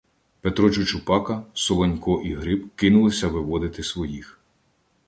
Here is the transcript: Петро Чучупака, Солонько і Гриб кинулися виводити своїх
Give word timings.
Петро 0.41 0.69
Чучупака, 0.71 1.45
Солонько 1.53 2.21
і 2.23 2.33
Гриб 2.35 2.69
кинулися 2.75 3.27
виводити 3.27 3.83
своїх 3.83 4.39